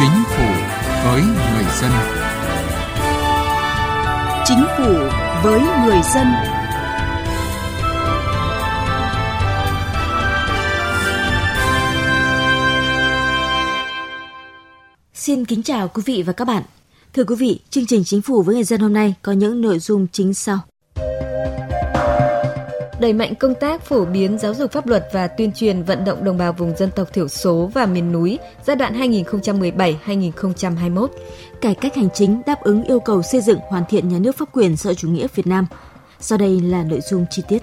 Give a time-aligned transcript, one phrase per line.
[0.00, 0.44] Chính phủ
[1.04, 1.90] với người dân.
[4.44, 4.94] Chính phủ
[5.42, 6.26] với người dân.
[15.14, 16.62] Xin kính chào quý vị và các bạn.
[17.12, 19.78] Thưa quý vị, chương trình Chính phủ với người dân hôm nay có những nội
[19.78, 20.58] dung chính sau
[23.00, 26.24] đẩy mạnh công tác phổ biến giáo dục pháp luật và tuyên truyền vận động
[26.24, 31.06] đồng bào vùng dân tộc thiểu số và miền núi giai đoạn 2017-2021.
[31.60, 34.48] Cải cách hành chính đáp ứng yêu cầu xây dựng hoàn thiện nhà nước pháp
[34.52, 35.66] quyền xã chủ nghĩa Việt Nam.
[36.20, 37.62] Sau đây là nội dung chi tiết.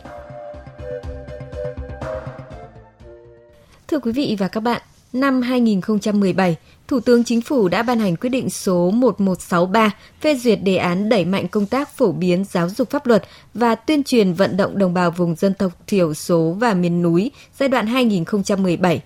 [3.88, 4.82] Thưa quý vị và các bạn,
[5.16, 6.56] năm 2017,
[6.88, 9.92] Thủ tướng Chính phủ đã ban hành quyết định số 1163
[10.22, 13.76] phê duyệt đề án đẩy mạnh công tác phổ biến giáo dục pháp luật và
[13.76, 17.70] tuyên truyền vận động đồng bào vùng dân tộc thiểu số và miền núi giai
[17.70, 17.86] đoạn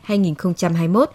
[0.07, 1.05] 2017-2021.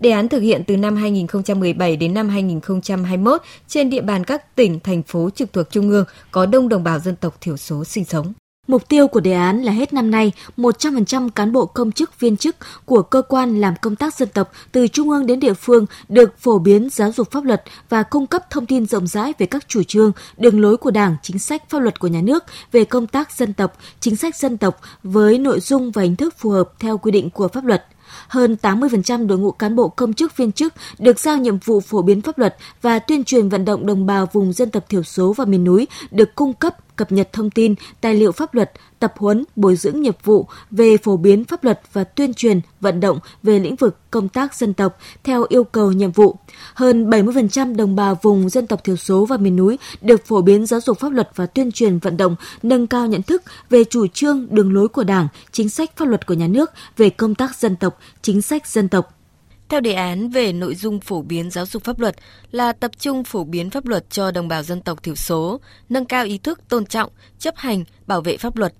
[0.00, 4.80] Đề án thực hiện từ năm 2017 đến năm 2021 trên địa bàn các tỉnh,
[4.80, 8.04] thành phố trực thuộc Trung ương có đông đồng bào dân tộc thiểu số sinh
[8.04, 8.32] sống.
[8.68, 12.36] Mục tiêu của đề án là hết năm nay, 100% cán bộ công chức viên
[12.36, 15.86] chức của cơ quan làm công tác dân tộc từ trung ương đến địa phương
[16.08, 19.46] được phổ biến giáo dục pháp luật và cung cấp thông tin rộng rãi về
[19.46, 22.84] các chủ trương, đường lối của Đảng, chính sách pháp luật của nhà nước về
[22.84, 26.50] công tác dân tộc, chính sách dân tộc với nội dung và hình thức phù
[26.50, 27.84] hợp theo quy định của pháp luật.
[28.28, 32.02] Hơn 80% đội ngũ cán bộ công chức viên chức được giao nhiệm vụ phổ
[32.02, 35.32] biến pháp luật và tuyên truyền vận động đồng bào vùng dân tộc thiểu số
[35.32, 39.14] và miền núi được cung cấp cập nhật thông tin, tài liệu pháp luật, tập
[39.16, 43.18] huấn, bồi dưỡng nghiệp vụ về phổ biến pháp luật và tuyên truyền, vận động
[43.42, 46.36] về lĩnh vực công tác dân tộc theo yêu cầu nhiệm vụ.
[46.74, 50.66] Hơn 70% đồng bào vùng dân tộc thiểu số và miền núi được phổ biến
[50.66, 54.06] giáo dục pháp luật và tuyên truyền vận động nâng cao nhận thức về chủ
[54.06, 57.56] trương, đường lối của Đảng, chính sách pháp luật của nhà nước về công tác
[57.56, 59.21] dân tộc, chính sách dân tộc,
[59.68, 62.16] theo đề án về nội dung phổ biến giáo dục pháp luật
[62.50, 66.04] là tập trung phổ biến pháp luật cho đồng bào dân tộc thiểu số, nâng
[66.04, 68.74] cao ý thức tôn trọng, chấp hành, bảo vệ pháp luật,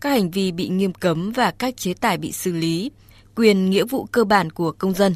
[0.00, 2.90] các hành vi bị nghiêm cấm và các chế tài bị xử lý,
[3.36, 5.14] quyền nghĩa vụ cơ bản của công dân.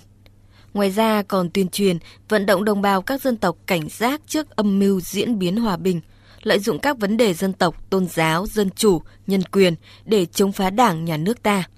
[0.75, 1.98] Ngoài ra còn tuyên truyền,
[2.28, 5.76] vận động đồng bào các dân tộc cảnh giác trước âm mưu diễn biến hòa
[5.76, 6.00] bình,
[6.42, 10.53] lợi dụng các vấn đề dân tộc, tôn giáo, dân chủ, nhân quyền để chống
[10.53, 11.65] phá đảng, nhà nước ta–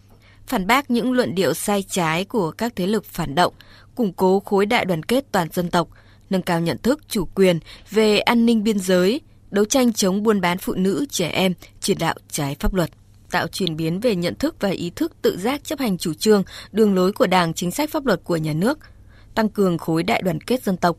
[0.50, 3.54] phản bác những luận điệu sai trái của các thế lực phản động,
[3.94, 5.88] củng cố khối đại đoàn kết toàn dân tộc,
[6.30, 7.58] nâng cao nhận thức chủ quyền
[7.90, 11.94] về an ninh biên giới, đấu tranh chống buôn bán phụ nữ, trẻ em, chỉ
[11.94, 12.90] đạo trái pháp luật
[13.30, 16.42] tạo chuyển biến về nhận thức và ý thức tự giác chấp hành chủ trương,
[16.72, 18.78] đường lối của Đảng, chính sách pháp luật của nhà nước,
[19.34, 20.96] tăng cường khối đại đoàn kết dân tộc,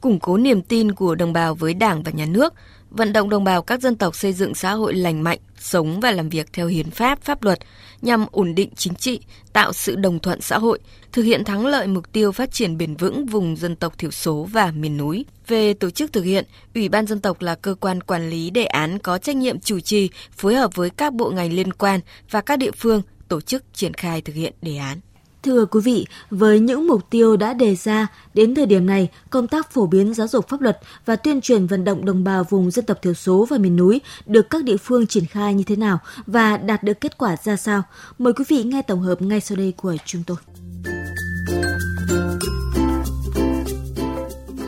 [0.00, 2.54] củng cố niềm tin của đồng bào với Đảng và nhà nước,
[2.96, 6.10] vận động đồng bào các dân tộc xây dựng xã hội lành mạnh, sống và
[6.10, 7.58] làm việc theo hiến pháp, pháp luật
[8.02, 9.20] nhằm ổn định chính trị,
[9.52, 10.78] tạo sự đồng thuận xã hội,
[11.12, 14.48] thực hiện thắng lợi mục tiêu phát triển bền vững vùng dân tộc thiểu số
[14.52, 15.24] và miền núi.
[15.46, 16.44] Về tổ chức thực hiện,
[16.74, 19.80] Ủy ban dân tộc là cơ quan quản lý đề án có trách nhiệm chủ
[19.80, 22.00] trì, phối hợp với các bộ ngành liên quan
[22.30, 25.00] và các địa phương tổ chức triển khai thực hiện đề án.
[25.44, 29.48] Thưa quý vị, với những mục tiêu đã đề ra, đến thời điểm này, công
[29.48, 32.70] tác phổ biến giáo dục pháp luật và tuyên truyền vận động đồng bào vùng
[32.70, 35.76] dân tộc thiểu số và miền núi được các địa phương triển khai như thế
[35.76, 37.82] nào và đạt được kết quả ra sao?
[38.18, 40.36] Mời quý vị nghe tổng hợp ngay sau đây của chúng tôi.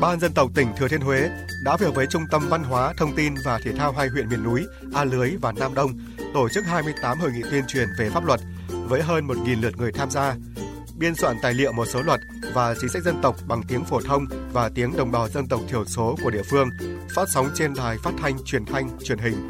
[0.00, 1.31] Ban dân tộc tỉnh Thừa Thiên Huế
[1.64, 4.28] đã phối hợp với Trung tâm Văn hóa, Thông tin và Thể thao hai huyện
[4.28, 4.64] miền núi
[4.94, 5.91] A Lưới và Nam Đông
[6.34, 9.93] tổ chức 28 hội nghị tuyên truyền về pháp luật với hơn 1.000 lượt người
[9.93, 10.37] tham gia
[10.99, 12.21] biên soạn tài liệu một số luật
[12.55, 15.61] và chính sách dân tộc bằng tiếng phổ thông và tiếng đồng bào dân tộc
[15.69, 16.69] thiểu số của địa phương,
[17.15, 19.49] phát sóng trên đài phát thanh, truyền thanh, truyền hình.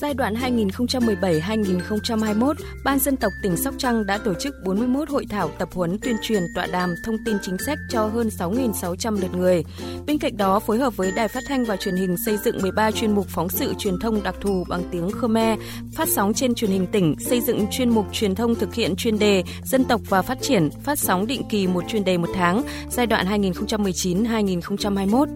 [0.00, 5.50] Giai đoạn 2017-2021, Ban dân tộc tỉnh Sóc Trăng đã tổ chức 41 hội thảo
[5.58, 9.64] tập huấn tuyên truyền tọa đàm thông tin chính sách cho hơn 6.600 lượt người.
[10.06, 12.90] Bên cạnh đó, phối hợp với Đài Phát thanh và Truyền hình xây dựng 13
[12.90, 15.58] chuyên mục phóng sự truyền thông đặc thù bằng tiếng Khmer,
[15.94, 19.18] phát sóng trên truyền hình tỉnh, xây dựng chuyên mục truyền thông thực hiện chuyên
[19.18, 22.62] đề dân tộc và phát triển, phát sóng định kỳ một chuyên đề một tháng,
[22.90, 25.26] giai đoạn 2019-2021.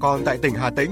[0.00, 0.90] Còn tại tỉnh Hà Tĩnh,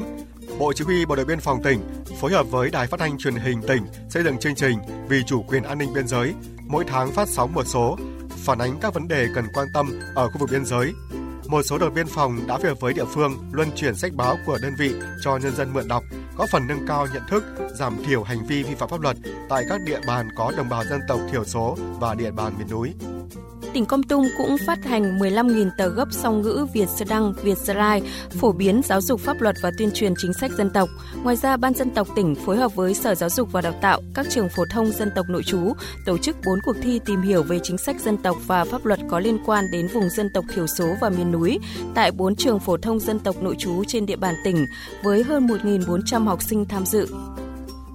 [0.59, 1.81] Bộ Chỉ huy Bộ đội Biên phòng tỉnh
[2.21, 4.79] phối hợp với Đài Phát thanh Truyền hình tỉnh xây dựng chương trình
[5.09, 6.35] Vì chủ quyền an ninh biên giới,
[6.67, 10.29] mỗi tháng phát sóng một số, phản ánh các vấn đề cần quan tâm ở
[10.29, 10.93] khu vực biên giới.
[11.49, 14.59] Một số đội biên phòng đã về với địa phương luân chuyển sách báo của
[14.63, 14.95] đơn vị
[15.25, 16.03] cho nhân dân mượn đọc,
[16.37, 17.45] góp phần nâng cao nhận thức,
[17.79, 19.17] giảm thiểu hành vi vi phạm pháp luật
[19.49, 22.71] tại các địa bàn có đồng bào dân tộc thiểu số và địa bàn miền
[22.71, 22.95] núi
[23.73, 27.59] tỉnh Công Tum cũng phát hành 15.000 tờ gấp song ngữ Việt Sơ Đăng, Việt
[27.59, 30.89] Sơ lai phổ biến giáo dục pháp luật và tuyên truyền chính sách dân tộc.
[31.23, 34.01] Ngoài ra, Ban dân tộc tỉnh phối hợp với Sở Giáo dục và Đào tạo,
[34.15, 35.73] các trường phổ thông dân tộc nội trú
[36.07, 39.01] tổ chức 4 cuộc thi tìm hiểu về chính sách dân tộc và pháp luật
[39.11, 41.59] có liên quan đến vùng dân tộc thiểu số và miền núi
[41.95, 44.67] tại 4 trường phổ thông dân tộc nội trú trên địa bàn tỉnh
[45.03, 47.07] với hơn 1.400 học sinh tham dự.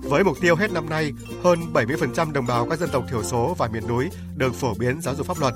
[0.09, 1.13] Với mục tiêu hết năm nay,
[1.44, 5.01] hơn 70% đồng bào các dân tộc thiểu số và miền núi được phổ biến
[5.01, 5.54] giáo dục pháp luật.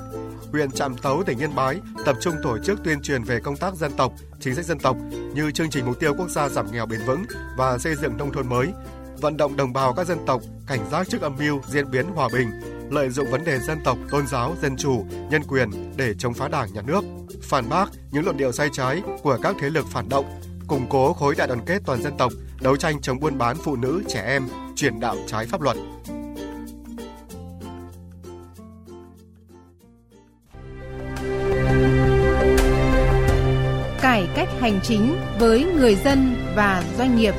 [0.52, 3.76] Huyện Trạm Tấu, tỉnh Yên Bái tập trung tổ chức tuyên truyền về công tác
[3.76, 4.98] dân tộc, chính sách dân tộc
[5.36, 7.24] như chương trình mục tiêu quốc gia giảm nghèo bền vững
[7.58, 8.68] và xây dựng nông thôn mới,
[9.22, 12.30] vận động đồng bào các dân tộc cảnh giác trước âm mưu diễn biến hòa
[12.34, 12.50] bình,
[12.90, 16.48] lợi dụng vấn đề dân tộc, tôn giáo, dân chủ, nhân quyền để chống phá
[16.48, 17.04] đảng, nhà nước,
[17.42, 21.14] phản bác những luận điệu sai trái của các thế lực phản động, củng cố
[21.14, 22.32] khối đại đoàn kết toàn dân tộc,
[22.62, 25.78] đấu tranh chống buôn bán phụ nữ, trẻ em, truyền đạo trái pháp luật.
[34.02, 37.34] Cải cách hành chính với người dân và doanh nghiệp.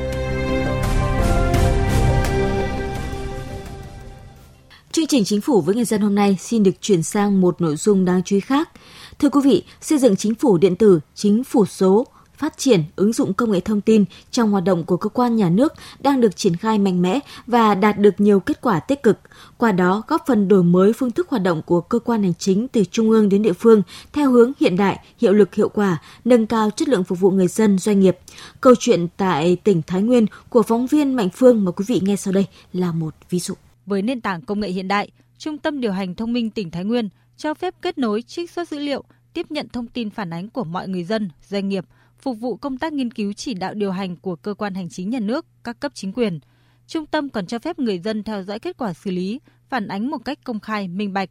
[4.93, 7.77] Chương trình Chính phủ với người dân hôm nay xin được chuyển sang một nội
[7.77, 8.71] dung đáng chú ý khác.
[9.19, 12.07] Thưa quý vị, xây dựng chính phủ điện tử, chính phủ số,
[12.43, 15.51] phát triển ứng dụng công nghệ thông tin trong hoạt động của cơ quan nhà
[15.51, 19.19] nước đang được triển khai mạnh mẽ và đạt được nhiều kết quả tích cực.
[19.57, 22.69] Qua đó góp phần đổi mới phương thức hoạt động của cơ quan hành chính
[22.69, 26.47] từ trung ương đến địa phương theo hướng hiện đại, hiệu lực hiệu quả, nâng
[26.47, 28.19] cao chất lượng phục vụ người dân, doanh nghiệp.
[28.61, 32.17] Câu chuyện tại tỉnh Thái Nguyên của phóng viên Mạnh Phương mà quý vị nghe
[32.17, 33.55] sau đây là một ví dụ.
[33.87, 36.85] Với nền tảng công nghệ hiện đại, Trung tâm điều hành thông minh tỉnh Thái
[36.85, 40.49] Nguyên cho phép kết nối trích xuất dữ liệu, tiếp nhận thông tin phản ánh
[40.49, 41.85] của mọi người dân, doanh nghiệp,
[42.23, 45.11] phục vụ công tác nghiên cứu chỉ đạo điều hành của cơ quan hành chính
[45.11, 46.41] nhà nước, các cấp chính quyền.
[46.87, 50.11] Trung tâm còn cho phép người dân theo dõi kết quả xử lý, phản ánh
[50.11, 51.31] một cách công khai, minh bạch.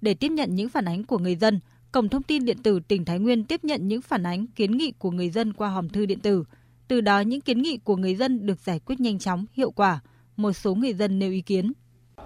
[0.00, 1.60] Để tiếp nhận những phản ánh của người dân,
[1.92, 4.92] Cổng thông tin điện tử tỉnh Thái Nguyên tiếp nhận những phản ánh kiến nghị
[4.98, 6.44] của người dân qua hòm thư điện tử.
[6.88, 10.00] Từ đó những kiến nghị của người dân được giải quyết nhanh chóng, hiệu quả.
[10.36, 11.72] Một số người dân nêu ý kiến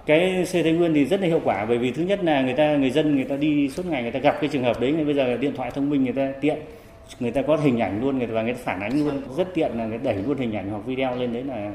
[0.06, 2.54] cái xe Thái Nguyên thì rất là hiệu quả bởi vì thứ nhất là người
[2.54, 4.92] ta người dân người ta đi suốt ngày người ta gặp cái trường hợp đấy
[4.92, 6.58] bây giờ điện thoại thông minh người ta tiện
[7.20, 9.48] người ta có hình ảnh luôn, người ta và người ta phản ánh luôn, rất
[9.54, 11.70] tiện là người đẩy luôn hình ảnh hoặc video lên đấy là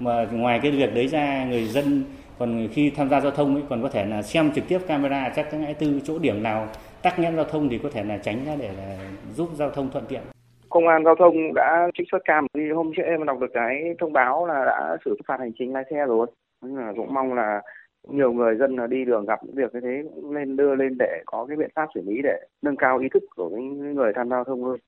[0.00, 2.04] mà ngoài cái việc đấy ra người dân
[2.38, 5.32] còn khi tham gia giao thông ấy, còn có thể là xem trực tiếp camera,
[5.36, 6.68] chắc các ngã tư chỗ điểm nào
[7.02, 8.96] tắc nghẽn giao thông thì có thể là tránh ra để là
[9.34, 10.20] giúp giao thông thuận tiện.
[10.68, 12.46] Công an giao thông đã trích xuất cam.
[12.54, 15.72] Vì hôm trước em đọc được cái thông báo là đã xử phạt hành chính
[15.72, 16.26] lái xe rồi.
[16.62, 17.62] Nên là cũng mong là
[18.08, 20.98] nhiều người dân là đi đường gặp những việc như thế cũng nên đưa lên
[20.98, 24.12] để có cái biện pháp xử lý để nâng cao ý thức của những người
[24.16, 24.80] tham gia giao thông hơn.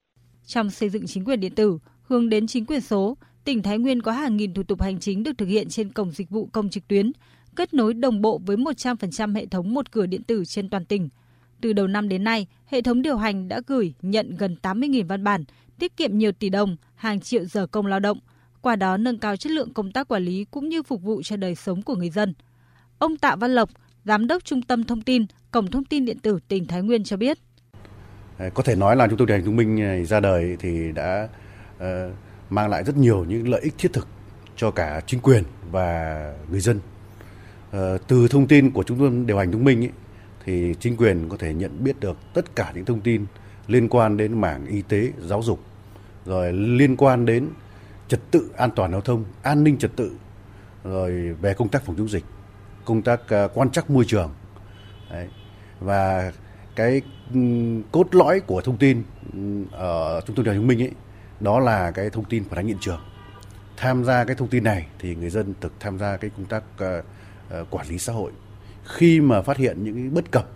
[0.46, 4.02] Trong xây dựng chính quyền điện tử, hướng đến chính quyền số, tỉnh Thái Nguyên
[4.02, 6.68] có hàng nghìn thủ tục hành chính được thực hiện trên cổng dịch vụ công
[6.68, 7.12] trực tuyến,
[7.56, 11.08] kết nối đồng bộ với 100% hệ thống một cửa điện tử trên toàn tỉnh.
[11.60, 15.24] Từ đầu năm đến nay, hệ thống điều hành đã gửi, nhận gần 80.000 văn
[15.24, 15.44] bản,
[15.78, 18.18] tiết kiệm nhiều tỷ đồng, hàng triệu giờ công lao động,
[18.62, 21.36] qua đó nâng cao chất lượng công tác quản lý cũng như phục vụ cho
[21.36, 22.34] đời sống của người dân.
[23.02, 23.70] Ông Tạ Văn Lộc,
[24.04, 27.16] Giám đốc Trung tâm Thông tin, Cổng Thông tin Điện tử tỉnh Thái Nguyên cho
[27.16, 27.38] biết.
[28.38, 30.92] Ờ, có thể nói là chúng tôi điều hành thông minh ờ, ra đời thì
[30.92, 31.28] đã
[31.78, 32.10] ờ,
[32.50, 34.08] mang lại rất nhiều những lợi ích thiết thực
[34.56, 36.80] cho cả chính quyền và người dân.
[38.08, 39.90] Từ thông tin của chúng tôi điều hành thông minh ấy,
[40.44, 43.26] thì chính quyền có thể nhận biết được tất cả những thông tin
[43.66, 45.60] liên quan đến mảng y tế, giáo dục,
[46.26, 47.48] rồi liên quan đến
[48.08, 50.12] trật tự an toàn giao thông, an ninh trật tự,
[50.84, 52.24] rồi về công tác phòng chống dịch,
[52.84, 54.30] công tác uh, quan trắc môi trường.
[55.10, 55.28] Đấy.
[55.80, 56.32] Và
[56.76, 57.02] cái
[57.34, 59.02] um, cốt lõi của thông tin
[59.72, 60.90] ở trung tâm điều thông minh ấy,
[61.40, 63.00] đó là cái thông tin phản ánh hiện trường.
[63.76, 66.62] Tham gia cái thông tin này thì người dân thực tham gia cái công tác
[66.74, 67.04] uh,
[67.60, 68.32] uh, quản lý xã hội.
[68.84, 70.48] Khi mà phát hiện những cái bất cập,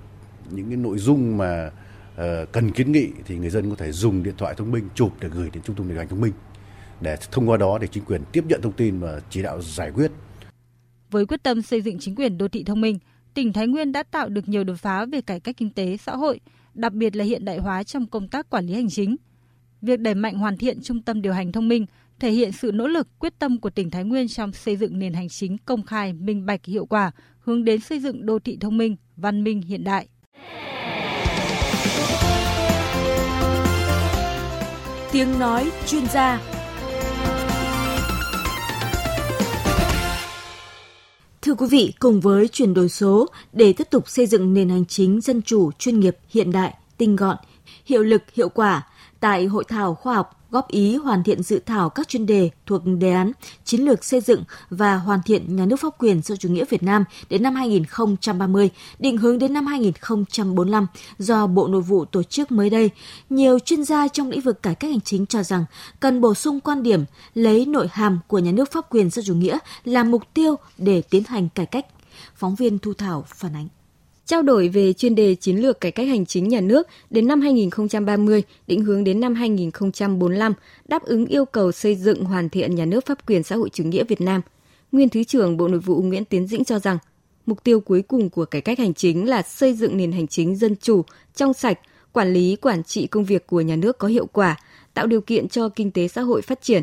[0.50, 1.70] những cái nội dung mà
[2.14, 5.12] uh, cần kiến nghị thì người dân có thể dùng điện thoại thông minh chụp
[5.20, 6.32] để gửi đến trung tâm điều hành thông minh
[7.00, 9.90] để thông qua đó để chính quyền tiếp nhận thông tin và chỉ đạo giải
[9.90, 10.10] quyết.
[11.16, 12.98] Với quyết tâm xây dựng chính quyền đô thị thông minh,
[13.34, 16.16] tỉnh Thái Nguyên đã tạo được nhiều đột phá về cải cách kinh tế xã
[16.16, 16.40] hội,
[16.74, 19.16] đặc biệt là hiện đại hóa trong công tác quản lý hành chính.
[19.82, 21.86] Việc đẩy mạnh hoàn thiện trung tâm điều hành thông minh
[22.20, 25.12] thể hiện sự nỗ lực quyết tâm của tỉnh Thái Nguyên trong xây dựng nền
[25.12, 28.78] hành chính công khai, minh bạch, hiệu quả, hướng đến xây dựng đô thị thông
[28.78, 30.08] minh, văn minh hiện đại.
[35.12, 36.55] Tiếng nói chuyên gia
[41.56, 45.20] quý vị, cùng với chuyển đổi số để tiếp tục xây dựng nền hành chính
[45.20, 47.36] dân chủ, chuyên nghiệp, hiện đại, tinh gọn,
[47.84, 48.86] hiệu lực, hiệu quả,
[49.20, 52.82] tại hội thảo khoa học góp ý hoàn thiện dự thảo các chuyên đề thuộc
[52.98, 53.32] đề án
[53.64, 56.82] chiến lược xây dựng và hoàn thiện nhà nước pháp quyền xã chủ nghĩa Việt
[56.82, 60.86] Nam đến năm 2030, định hướng đến năm 2045
[61.18, 62.90] do Bộ Nội vụ tổ chức mới đây.
[63.30, 65.64] Nhiều chuyên gia trong lĩnh vực cải cách hành chính cho rằng
[66.00, 69.34] cần bổ sung quan điểm lấy nội hàm của nhà nước pháp quyền xã chủ
[69.34, 71.86] nghĩa làm mục tiêu để tiến hành cải cách.
[72.34, 73.68] Phóng viên Thu Thảo phản ánh
[74.26, 77.40] trao đổi về chuyên đề chiến lược cải cách hành chính nhà nước đến năm
[77.40, 80.54] 2030, định hướng đến năm 2045,
[80.88, 83.84] đáp ứng yêu cầu xây dựng hoàn thiện nhà nước pháp quyền xã hội chủ
[83.84, 84.40] nghĩa Việt Nam.
[84.92, 86.98] Nguyên Thứ trưởng Bộ Nội vụ Nguyễn Tiến Dĩnh cho rằng,
[87.46, 90.56] mục tiêu cuối cùng của cải cách hành chính là xây dựng nền hành chính
[90.56, 91.04] dân chủ,
[91.34, 91.78] trong sạch,
[92.12, 94.56] quản lý quản trị công việc của nhà nước có hiệu quả,
[94.94, 96.82] tạo điều kiện cho kinh tế xã hội phát triển.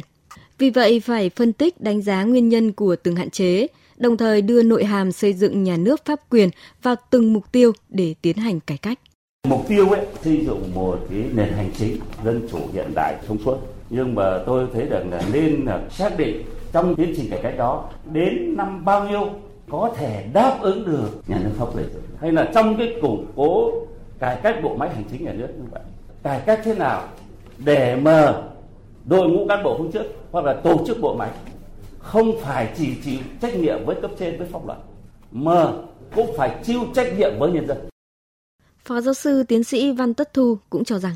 [0.58, 3.68] Vì vậy phải phân tích đánh giá nguyên nhân của từng hạn chế,
[4.04, 6.50] đồng thời đưa nội hàm xây dựng nhà nước pháp quyền
[6.82, 9.00] vào từng mục tiêu để tiến hành cải cách.
[9.48, 13.38] Mục tiêu ấy, xây dựng một cái nền hành chính dân chủ hiện đại thông
[13.46, 13.58] suốt.
[13.90, 17.58] Nhưng mà tôi thấy rằng là nên là xác định trong tiến trình cải cách
[17.58, 19.30] đó, đến năm bao nhiêu
[19.70, 21.86] có thể đáp ứng được nhà nước pháp quyền
[22.20, 23.72] hay là trong cái củng cố
[24.20, 25.82] cải cách bộ máy hành chính nhà nước như vậy
[26.24, 27.08] cải cách thế nào
[27.66, 28.34] để mà
[29.06, 31.30] đội ngũ cán bộ công chức hoặc là tổ chức bộ máy
[32.04, 34.78] không phải chỉ chịu trách nhiệm với cấp trên với pháp luật
[35.32, 35.72] mà
[36.16, 37.78] cũng phải chịu trách nhiệm với nhân dân.
[38.86, 41.16] Phó giáo sư tiến sĩ Văn Tất Thu cũng cho rằng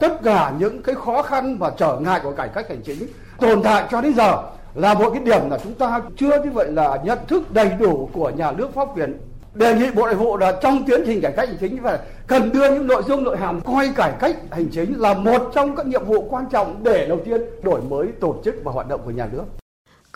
[0.00, 2.98] tất cả những cái khó khăn và trở ngại của cải cách hành chính
[3.40, 4.42] tồn tại cho đến giờ
[4.74, 8.10] là một cái điểm là chúng ta chưa như vậy là nhận thức đầy đủ
[8.12, 9.18] của nhà nước pháp quyền
[9.54, 12.52] đề nghị bộ nội vụ là trong tiến trình cải cách hành chính phải cần
[12.52, 15.86] đưa những nội dung nội hàm coi cải cách hành chính là một trong các
[15.86, 19.10] nhiệm vụ quan trọng để đầu tiên đổi mới tổ chức và hoạt động của
[19.10, 19.44] nhà nước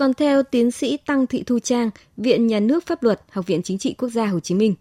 [0.02, 3.62] còn theo tiến sĩ Tăng Thị Thu Trang, Viện Nhà nước Pháp luật, Học viện
[3.62, 4.74] Chính trị Quốc gia Hồ Chí Minh,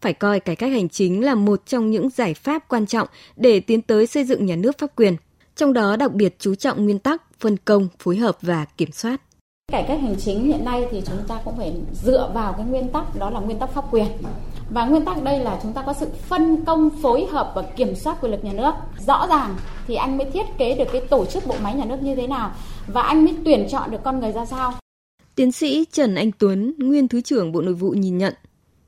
[0.00, 3.60] phải coi cải cách hành chính là một trong những giải pháp quan trọng để
[3.60, 5.16] tiến tới xây dựng nhà nước pháp quyền,
[5.56, 9.20] trong đó đặc biệt chú trọng nguyên tắc phân công, phối hợp và kiểm soát.
[9.72, 11.72] Cải cách hành chính hiện nay thì chúng ta cũng phải
[12.02, 14.06] dựa vào cái nguyên tắc đó là nguyên tắc pháp quyền.
[14.70, 17.94] Và nguyên tắc đây là chúng ta có sự phân công, phối hợp và kiểm
[17.94, 18.72] soát quyền lực nhà nước.
[19.06, 22.02] Rõ ràng thì anh mới thiết kế được cái tổ chức bộ máy nhà nước
[22.02, 22.50] như thế nào
[22.86, 24.72] và anh mới tuyển chọn được con người ra sao.
[25.34, 28.34] Tiến sĩ Trần Anh Tuấn, nguyên Thứ trưởng Bộ Nội vụ nhìn nhận,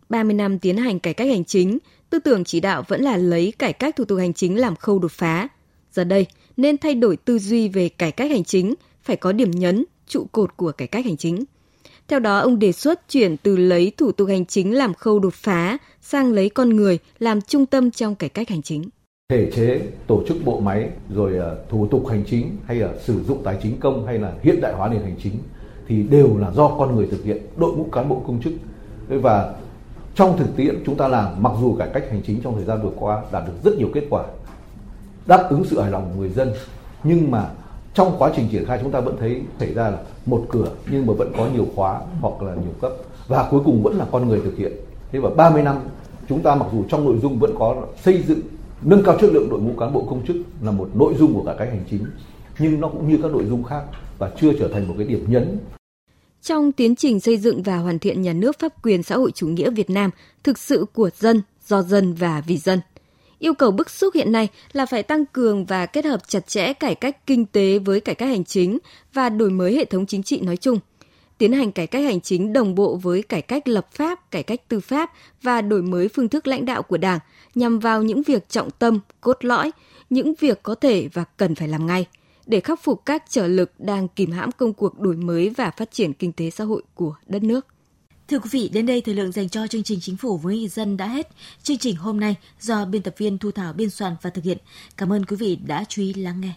[0.08, 1.78] 30 năm tiến hành cải cách hành chính,
[2.10, 4.98] tư tưởng chỉ đạo vẫn là lấy cải cách thủ tục hành chính làm khâu
[4.98, 5.48] đột phá.
[5.92, 9.50] Giờ đây, nên thay đổi tư duy về cải cách hành chính, phải có điểm
[9.50, 11.44] nhấn, trụ cột của cải cách hành chính.
[12.08, 15.34] Theo đó, ông đề xuất chuyển từ lấy thủ tục hành chính làm khâu đột
[15.34, 18.82] phá sang lấy con người làm trung tâm trong cải cách hành chính.
[19.32, 23.22] Thể chế, tổ chức bộ máy, rồi ờ, thủ tục hành chính hay là sử
[23.22, 25.32] dụng tài chính công hay là hiện đại hóa nền hành chính
[25.88, 28.52] thì đều là do con người thực hiện, đội ngũ cán bộ công chức.
[29.08, 29.54] Và
[30.14, 32.82] trong thực tiễn chúng ta làm mặc dù cải cách hành chính trong thời gian
[32.82, 34.24] vừa qua đạt được rất nhiều kết quả,
[35.26, 36.52] đáp ứng sự hài lòng của người dân,
[37.04, 37.50] nhưng mà
[37.94, 41.06] trong quá trình triển khai chúng ta vẫn thấy xảy ra là một cửa nhưng
[41.06, 42.92] mà vẫn có nhiều khóa hoặc là nhiều cấp
[43.28, 44.72] và cuối cùng vẫn là con người thực hiện
[45.12, 45.76] thế và 30 năm
[46.28, 48.40] chúng ta mặc dù trong nội dung vẫn có xây dựng
[48.84, 51.44] nâng cao chất lượng đội ngũ cán bộ công chức là một nội dung của
[51.46, 52.06] cả cái hành chính
[52.58, 53.82] nhưng nó cũng như các nội dung khác
[54.18, 55.58] và chưa trở thành một cái điểm nhấn
[56.42, 59.46] trong tiến trình xây dựng và hoàn thiện nhà nước pháp quyền xã hội chủ
[59.46, 60.10] nghĩa Việt Nam
[60.44, 62.80] thực sự của dân, do dân và vì dân.
[63.38, 66.72] Yêu cầu bức xúc hiện nay là phải tăng cường và kết hợp chặt chẽ
[66.72, 68.78] cải cách kinh tế với cải cách hành chính
[69.12, 70.78] và đổi mới hệ thống chính trị nói chung.
[71.42, 74.68] Tiến hành cải cách hành chính đồng bộ với cải cách lập pháp, cải cách
[74.68, 77.18] tư pháp và đổi mới phương thức lãnh đạo của Đảng
[77.54, 79.70] nhằm vào những việc trọng tâm, cốt lõi,
[80.10, 82.06] những việc có thể và cần phải làm ngay
[82.46, 85.90] để khắc phục các trở lực đang kìm hãm công cuộc đổi mới và phát
[85.92, 87.66] triển kinh tế xã hội của đất nước.
[88.28, 90.68] Thưa quý vị, đến đây thời lượng dành cho chương trình Chính phủ với người
[90.68, 91.28] dân đã hết.
[91.62, 94.58] Chương trình hôm nay do biên tập viên Thu Thảo biên soạn và thực hiện.
[94.96, 96.52] Cảm ơn quý vị đã chú ý lắng nghe.